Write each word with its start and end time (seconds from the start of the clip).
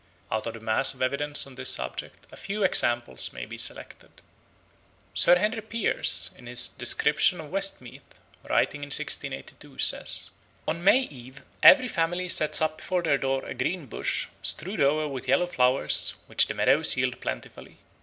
Out 0.31 0.47
of 0.47 0.55
the 0.55 0.59
mass 0.59 0.95
of 0.95 1.03
evidence 1.03 1.45
on 1.45 1.53
this 1.53 1.69
subject 1.69 2.25
a 2.31 2.35
few 2.35 2.63
examples 2.63 3.31
may 3.33 3.45
be 3.45 3.55
selected. 3.55 4.09
Sir 5.13 5.37
Henry 5.37 5.61
Piers, 5.61 6.31
in 6.37 6.47
his 6.47 6.67
Description 6.69 7.39
of 7.39 7.51
Westmeath, 7.51 8.19
writing 8.49 8.81
in 8.81 8.87
1682 8.87 9.77
says: 9.77 10.31
"On 10.67 10.83
May 10.83 11.01
eve, 11.01 11.43
every 11.61 11.87
family 11.87 12.29
sets 12.29 12.63
up 12.63 12.77
before 12.79 13.03
their 13.03 13.19
door 13.19 13.45
a 13.45 13.53
green 13.53 13.85
bush, 13.85 14.25
strewed 14.41 14.81
over 14.81 15.07
with 15.07 15.27
yellow 15.27 15.45
flowers, 15.45 16.15
which 16.25 16.47
the 16.47 16.55
meadows 16.55 16.97
yield 16.97 17.21
plentifully. 17.21 17.77